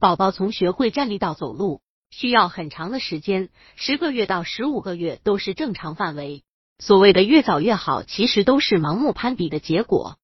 [0.00, 6.42] 宝宝从学会站立到走路需要很长的时间，十个月到十五个月都是正常范围。
[6.78, 10.16] 所谓的越早越好，其实都是盲目攀比的结果。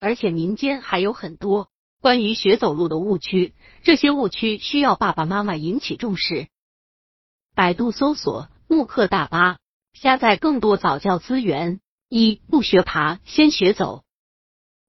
[0.00, 1.68] 而且民间还有很多
[2.00, 6.48] 关于学走路的误区，这些误区需要爸爸妈妈引起重视。
[7.54, 9.58] 百度搜索“慕课大巴”，
[9.92, 11.80] 下载更多早教资源。
[12.08, 14.04] 一不学爬，先学走。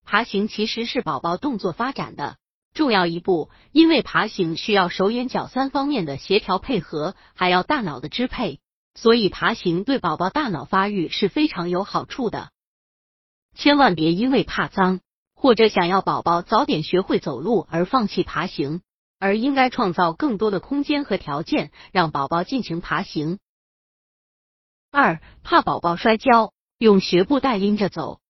[0.04, 2.36] 爬行其实是宝宝动作发展的
[2.72, 8.60] 重要一步，因为爬行需要手眼脚三方面的协调配合，还要大脑的支配，
[8.94, 12.50] 所以爬行对宝宝大脑发育是非常有好处的。
[13.54, 15.00] 千万别因为怕脏
[15.34, 18.82] 或者想要宝宝早点学会走路而放弃爬行，
[19.18, 23.38] 而应该创造更多的空间和条件让宝宝进行爬行。
[24.92, 28.20] 二怕宝宝摔跤，用学步带拎着走。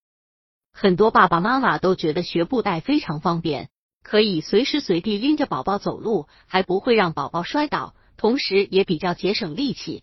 [0.73, 3.69] 很多爸爸妈妈都觉得学步带非常方便，
[4.03, 10.03] 可以随时随地拎着宝宝走路，还不会让宝宝摔倒，同时也比较节省力气。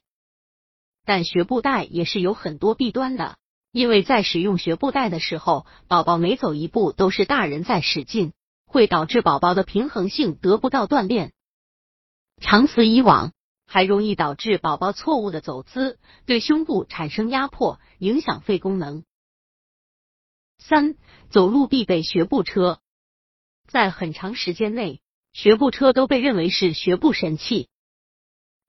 [1.06, 3.38] 但学步带也是有很多弊端的，
[3.72, 8.34] 因为在使用学步带的时候，宝宝每走一步都是大人在使劲，
[8.66, 11.34] 会导致宝宝的平衡性得不到锻炼，
[12.42, 13.31] 长此以往，
[13.66, 19.03] 还容易导致宝宝错误的走姿，对胸部产生压迫，影响肺功能。
[20.59, 20.95] 三
[21.30, 22.80] 走路必备学步车，
[23.68, 25.02] 在很长时间内，
[25.34, 27.70] 学步车都被认为是学步神器。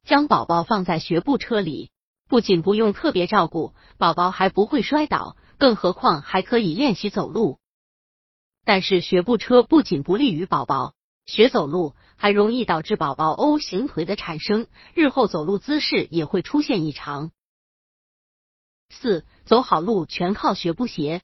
[0.05, 1.91] 将宝宝放在学步车里，
[2.29, 7.59] 不仅不用特别照顾，宝宝还不会摔倒，更何况还可以练习走路。
[8.65, 10.95] 但是学步车不仅不利于宝宝
[11.27, 17.31] 学走路，还容易导致宝宝 O 型腿的产生，日后走路姿势也会出现异常。
[18.91, 21.23] 四走好路全靠学步鞋。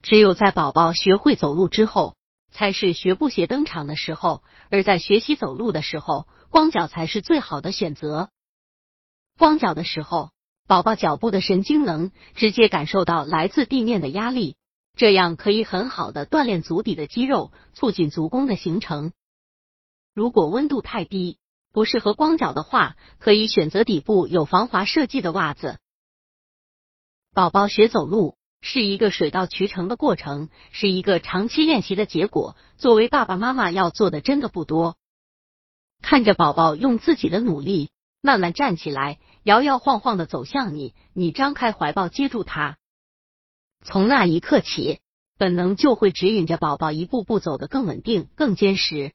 [0.00, 2.16] 只有在宝宝学会走路之后，
[2.50, 4.42] 才是学步鞋登场的时候。
[4.70, 8.30] 而在学习走路的时候，光脚才是最好的选择。
[9.38, 10.30] 光脚的时候，
[10.66, 14.56] 宝宝脚部的神经能直接感受到来自地面的压力，
[14.96, 19.12] 这样可以很好的锻炼足底的肌肉，促进足弓的形成。
[20.14, 21.38] 如果温度太低，
[21.72, 25.78] 不适合光脚的话，可以选择底部有防滑设计的袜子。
[27.34, 28.37] 宝宝学走路。
[28.60, 32.56] 是一个水到渠成的过程，是一个长期练习的结果。
[32.76, 34.96] 作为爸爸妈妈要做的真的不多，
[36.02, 42.78] 看着宝宝用自己的努力慢慢站起来，摇摇晃晃的走向你，你张开怀抱接住他。
[43.82, 44.98] 从那一刻起，
[45.38, 49.12] 本能就会指引着宝宝一步步走得更稳定、更坚实。